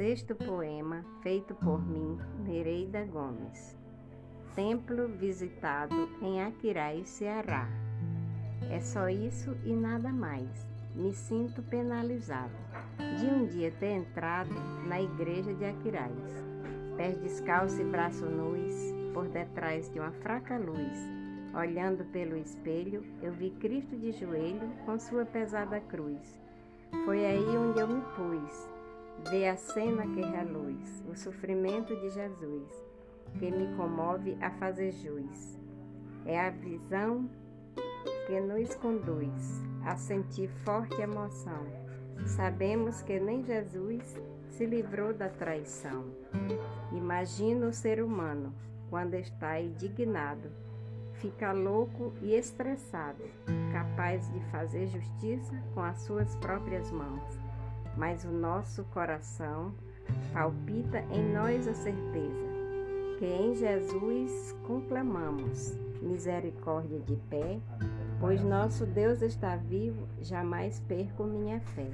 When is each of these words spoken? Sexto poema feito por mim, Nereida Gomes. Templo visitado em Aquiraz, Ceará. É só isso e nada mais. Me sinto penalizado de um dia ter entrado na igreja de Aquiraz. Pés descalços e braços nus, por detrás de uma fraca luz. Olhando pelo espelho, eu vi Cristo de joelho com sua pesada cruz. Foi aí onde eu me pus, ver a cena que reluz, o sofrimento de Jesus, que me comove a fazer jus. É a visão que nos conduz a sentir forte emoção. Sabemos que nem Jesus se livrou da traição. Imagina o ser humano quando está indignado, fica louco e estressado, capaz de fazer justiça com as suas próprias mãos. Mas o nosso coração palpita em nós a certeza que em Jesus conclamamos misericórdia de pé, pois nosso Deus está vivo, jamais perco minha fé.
Sexto 0.00 0.34
poema 0.34 1.04
feito 1.22 1.54
por 1.56 1.86
mim, 1.86 2.18
Nereida 2.42 3.04
Gomes. 3.04 3.76
Templo 4.54 5.06
visitado 5.08 6.08
em 6.22 6.42
Aquiraz, 6.42 7.06
Ceará. 7.06 7.68
É 8.70 8.80
só 8.80 9.10
isso 9.10 9.54
e 9.62 9.74
nada 9.74 10.10
mais. 10.10 10.66
Me 10.94 11.12
sinto 11.12 11.62
penalizado 11.64 12.54
de 13.18 13.26
um 13.26 13.44
dia 13.44 13.70
ter 13.72 13.90
entrado 13.90 14.54
na 14.86 15.02
igreja 15.02 15.52
de 15.52 15.66
Aquiraz. 15.66 16.44
Pés 16.96 17.18
descalços 17.18 17.78
e 17.78 17.84
braços 17.84 18.30
nus, 18.30 18.72
por 19.12 19.28
detrás 19.28 19.92
de 19.92 20.00
uma 20.00 20.12
fraca 20.12 20.56
luz. 20.56 20.98
Olhando 21.54 22.06
pelo 22.06 22.38
espelho, 22.38 23.04
eu 23.20 23.32
vi 23.32 23.50
Cristo 23.50 23.94
de 23.98 24.12
joelho 24.12 24.66
com 24.86 24.98
sua 24.98 25.26
pesada 25.26 25.78
cruz. 25.78 26.40
Foi 27.04 27.26
aí 27.26 27.44
onde 27.54 27.80
eu 27.80 27.86
me 27.86 28.00
pus, 28.16 28.79
ver 29.30 29.48
a 29.48 29.56
cena 29.56 30.06
que 30.06 30.20
reluz, 30.20 31.04
o 31.08 31.14
sofrimento 31.14 31.94
de 31.96 32.10
Jesus, 32.10 32.68
que 33.38 33.50
me 33.50 33.74
comove 33.76 34.36
a 34.40 34.50
fazer 34.50 34.92
jus. 34.92 35.58
É 36.24 36.40
a 36.40 36.50
visão 36.50 37.28
que 38.26 38.40
nos 38.40 38.74
conduz 38.76 39.62
a 39.84 39.96
sentir 39.96 40.48
forte 40.64 41.00
emoção. 41.00 41.66
Sabemos 42.26 43.02
que 43.02 43.18
nem 43.18 43.42
Jesus 43.42 44.16
se 44.50 44.66
livrou 44.66 45.14
da 45.14 45.28
traição. 45.28 46.04
Imagina 46.92 47.66
o 47.66 47.72
ser 47.72 48.02
humano 48.02 48.54
quando 48.90 49.14
está 49.14 49.60
indignado, 49.60 50.50
fica 51.14 51.52
louco 51.52 52.12
e 52.20 52.34
estressado, 52.34 53.22
capaz 53.72 54.30
de 54.32 54.40
fazer 54.50 54.86
justiça 54.88 55.54
com 55.72 55.82
as 55.82 56.00
suas 56.02 56.34
próprias 56.36 56.90
mãos. 56.90 57.49
Mas 58.00 58.24
o 58.24 58.30
nosso 58.30 58.82
coração 58.84 59.74
palpita 60.32 61.00
em 61.12 61.34
nós 61.34 61.68
a 61.68 61.74
certeza 61.74 62.48
que 63.18 63.26
em 63.26 63.54
Jesus 63.54 64.56
conclamamos 64.66 65.78
misericórdia 66.00 66.98
de 67.00 67.16
pé, 67.28 67.60
pois 68.18 68.42
nosso 68.42 68.86
Deus 68.86 69.20
está 69.20 69.54
vivo, 69.56 70.08
jamais 70.22 70.80
perco 70.88 71.24
minha 71.24 71.60
fé. 71.60 71.90